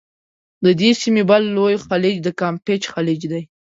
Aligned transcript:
د 0.63 0.65
دې 0.79 0.91
سیمي 1.01 1.23
بل 1.29 1.43
لوی 1.57 1.75
خلیج 1.87 2.15
د 2.23 2.27
کامپېچ 2.41 2.81
خلیج 2.93 3.21
دی. 3.31 3.41